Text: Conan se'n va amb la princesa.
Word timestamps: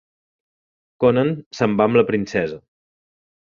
Conan 1.03 1.29
se'n 1.59 1.77
va 1.83 1.89
amb 1.91 2.01
la 2.01 2.07
princesa. 2.11 2.61